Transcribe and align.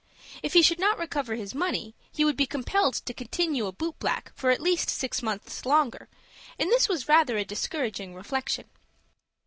If 0.41 0.53
he 0.53 0.63
should 0.63 0.79
not 0.79 0.97
recover 0.97 1.35
his 1.35 1.53
money, 1.53 1.93
he 2.11 2.25
would 2.25 2.35
be 2.35 2.47
compelled 2.47 2.95
to 2.95 3.13
continue 3.13 3.67
a 3.67 3.71
boot 3.71 3.99
black 3.99 4.31
for 4.33 4.49
at 4.49 4.59
least 4.59 4.89
six 4.89 5.21
months 5.21 5.63
longer; 5.63 6.09
and 6.57 6.71
this 6.71 6.89
was 6.89 7.07
rather 7.07 7.37
a 7.37 7.45
discouraging 7.45 8.15
reflection. 8.15 8.65